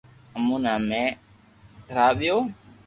[0.35, 1.03] امو ني ھمي
[1.87, 2.37] ٿراويو